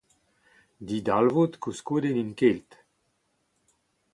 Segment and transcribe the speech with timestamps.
[0.87, 2.69] Didalvoud koulskoude n'int ket.